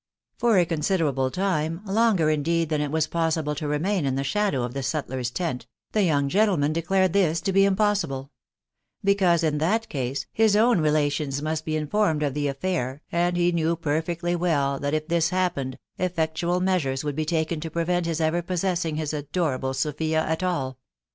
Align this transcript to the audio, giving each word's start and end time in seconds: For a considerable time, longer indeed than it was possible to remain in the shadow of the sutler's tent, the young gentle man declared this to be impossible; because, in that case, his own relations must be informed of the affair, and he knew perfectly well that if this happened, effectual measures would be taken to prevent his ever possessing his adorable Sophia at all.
For 0.35 0.57
a 0.57 0.65
considerable 0.65 1.29
time, 1.29 1.81
longer 1.85 2.31
indeed 2.31 2.69
than 2.69 2.81
it 2.81 2.89
was 2.89 3.05
possible 3.05 3.53
to 3.53 3.67
remain 3.67 4.03
in 4.03 4.15
the 4.15 4.23
shadow 4.23 4.63
of 4.63 4.73
the 4.73 4.81
sutler's 4.81 5.29
tent, 5.29 5.67
the 5.91 6.01
young 6.01 6.27
gentle 6.27 6.57
man 6.57 6.73
declared 6.73 7.13
this 7.13 7.39
to 7.41 7.53
be 7.53 7.65
impossible; 7.65 8.31
because, 9.03 9.43
in 9.43 9.59
that 9.59 9.89
case, 9.89 10.25
his 10.33 10.55
own 10.55 10.81
relations 10.81 11.43
must 11.43 11.65
be 11.65 11.75
informed 11.75 12.23
of 12.23 12.33
the 12.33 12.47
affair, 12.47 13.03
and 13.11 13.37
he 13.37 13.51
knew 13.51 13.75
perfectly 13.75 14.35
well 14.35 14.79
that 14.79 14.95
if 14.95 15.07
this 15.07 15.29
happened, 15.29 15.77
effectual 15.99 16.59
measures 16.59 17.03
would 17.03 17.15
be 17.15 17.23
taken 17.23 17.59
to 17.59 17.69
prevent 17.69 18.07
his 18.07 18.19
ever 18.19 18.41
possessing 18.41 18.95
his 18.95 19.13
adorable 19.13 19.71
Sophia 19.75 20.23
at 20.23 20.41
all. 20.41 20.79